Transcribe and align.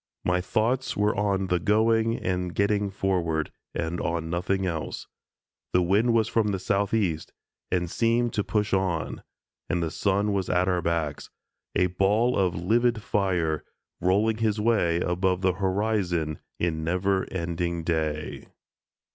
My 0.25 0.41
thoughts 0.41 0.97
were 0.97 1.15
on 1.15 1.45
the 1.45 1.59
going 1.59 2.17
and 2.17 2.55
getting 2.55 2.89
forward, 2.89 3.51
and 3.75 4.01
on 4.01 4.31
nothing 4.31 4.65
else. 4.65 5.05
The 5.73 5.83
wind 5.83 6.11
was 6.15 6.27
from 6.27 6.47
the 6.47 6.57
southeast, 6.57 7.31
and 7.69 7.87
seemed 7.87 8.33
to 8.33 8.43
push 8.43 8.73
on, 8.73 9.21
and 9.69 9.83
the 9.83 9.91
sun 9.91 10.33
was 10.33 10.49
at 10.49 10.67
our 10.67 10.81
backs, 10.81 11.29
a 11.75 11.85
ball 11.85 12.35
of 12.35 12.55
livid 12.55 13.03
fire, 13.03 13.63
rolling 13.99 14.37
his 14.37 14.59
way 14.59 15.01
above 15.01 15.41
the 15.41 15.53
horizon 15.53 16.39
in 16.57 16.83
never 16.83 17.31
ending 17.31 17.83
day. 17.83 18.47